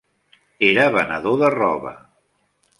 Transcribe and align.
Era 0.69 0.87
venedor 0.95 1.37
de 1.45 1.53
roba. 1.59 1.95